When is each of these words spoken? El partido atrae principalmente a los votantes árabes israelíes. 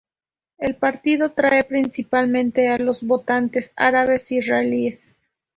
El 0.57 0.75
partido 0.77 1.27
atrae 1.27 1.63
principalmente 1.63 2.69
a 2.69 2.79
los 2.79 3.03
votantes 3.05 3.71
árabes 3.75 4.31
israelíes. 4.31 5.19